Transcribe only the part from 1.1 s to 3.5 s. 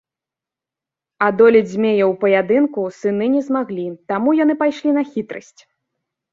Адолець змея ў паядынку сыны не